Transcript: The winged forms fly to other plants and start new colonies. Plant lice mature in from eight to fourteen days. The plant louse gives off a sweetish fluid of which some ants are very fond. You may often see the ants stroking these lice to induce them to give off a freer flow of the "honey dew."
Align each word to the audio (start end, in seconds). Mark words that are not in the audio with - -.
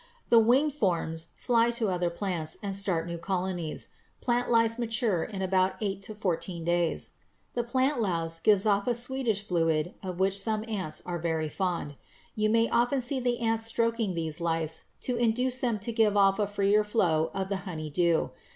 The 0.29 0.39
winged 0.39 0.73
forms 0.73 1.27
fly 1.35 1.69
to 1.77 1.89
other 1.89 2.09
plants 2.09 2.57
and 2.63 2.75
start 2.75 3.05
new 3.05 3.19
colonies. 3.19 3.89
Plant 4.19 4.49
lice 4.49 4.79
mature 4.79 5.23
in 5.23 5.47
from 5.47 5.71
eight 5.79 6.01
to 6.01 6.15
fourteen 6.15 6.63
days. 6.63 7.11
The 7.53 7.63
plant 7.63 8.01
louse 8.01 8.39
gives 8.39 8.65
off 8.65 8.87
a 8.87 8.95
sweetish 8.95 9.45
fluid 9.47 9.93
of 10.01 10.19
which 10.19 10.39
some 10.41 10.65
ants 10.67 11.03
are 11.05 11.19
very 11.19 11.49
fond. 11.49 11.97
You 12.33 12.49
may 12.49 12.67
often 12.67 12.99
see 12.99 13.19
the 13.19 13.41
ants 13.41 13.65
stroking 13.67 14.15
these 14.15 14.41
lice 14.41 14.85
to 15.01 15.17
induce 15.17 15.59
them 15.59 15.77
to 15.77 15.91
give 15.93 16.17
off 16.17 16.39
a 16.39 16.47
freer 16.47 16.83
flow 16.83 17.29
of 17.35 17.49
the 17.49 17.57
"honey 17.69 17.91
dew." 17.91 18.31